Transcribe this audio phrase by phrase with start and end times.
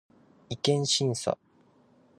[0.49, 1.37] 違憲審査